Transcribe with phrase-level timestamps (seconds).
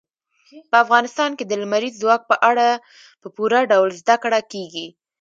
[0.69, 2.67] په افغانستان کې د لمریز ځواک په اړه
[3.21, 4.87] په پوره ډول زده کړه کېږي.